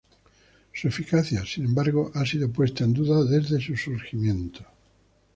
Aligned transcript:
Su 0.73 0.87
eficacia, 0.87 1.45
sin 1.45 1.65
embargo, 1.65 2.09
ha 2.15 2.25
sido 2.25 2.49
puesta 2.51 2.83
en 2.83 2.91
duda 2.91 3.23
desde 3.23 3.61
su 3.61 3.77
surgimiento. 3.77 4.65